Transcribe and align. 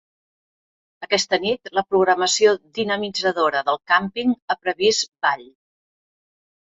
Aquesta 1.07 1.37
nit 1.41 1.69
la 1.79 1.83
programació 1.91 2.53
dinamitzadora 2.77 3.61
del 3.67 3.77
càmping 3.91 4.33
ha 4.33 4.57
previst 4.65 5.07
ball. 5.27 5.45